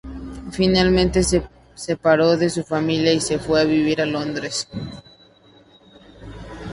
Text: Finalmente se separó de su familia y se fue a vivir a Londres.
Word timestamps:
Finalmente 0.51 1.21
se 1.21 1.47
separó 1.75 2.35
de 2.35 2.49
su 2.49 2.63
familia 2.63 3.13
y 3.13 3.19
se 3.21 3.37
fue 3.37 3.61
a 3.61 3.65
vivir 3.65 4.01
a 4.01 4.07
Londres. 4.07 4.67